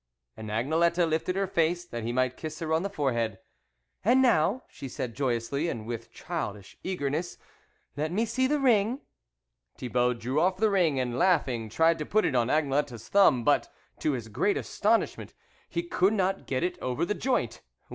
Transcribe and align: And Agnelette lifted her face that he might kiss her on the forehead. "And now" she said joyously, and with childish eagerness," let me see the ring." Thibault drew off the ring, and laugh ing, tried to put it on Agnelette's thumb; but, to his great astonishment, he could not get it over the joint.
And 0.35 0.49
Agnelette 0.49 1.07
lifted 1.07 1.35
her 1.35 1.45
face 1.45 1.85
that 1.85 2.01
he 2.01 2.11
might 2.11 2.35
kiss 2.35 2.57
her 2.57 2.73
on 2.73 2.81
the 2.81 2.89
forehead. 2.89 3.37
"And 4.03 4.19
now" 4.19 4.63
she 4.67 4.89
said 4.89 5.13
joyously, 5.13 5.69
and 5.69 5.85
with 5.85 6.11
childish 6.11 6.75
eagerness," 6.83 7.37
let 7.95 8.11
me 8.11 8.25
see 8.25 8.47
the 8.47 8.59
ring." 8.59 9.01
Thibault 9.77 10.15
drew 10.15 10.41
off 10.41 10.57
the 10.57 10.71
ring, 10.71 10.99
and 10.99 11.19
laugh 11.19 11.47
ing, 11.47 11.69
tried 11.69 11.99
to 11.99 12.05
put 12.07 12.25
it 12.25 12.33
on 12.33 12.47
Agnelette's 12.49 13.09
thumb; 13.09 13.43
but, 13.43 13.71
to 13.99 14.13
his 14.13 14.27
great 14.27 14.57
astonishment, 14.57 15.35
he 15.69 15.83
could 15.83 16.13
not 16.13 16.47
get 16.47 16.63
it 16.63 16.79
over 16.79 17.05
the 17.05 17.13
joint. 17.13 17.61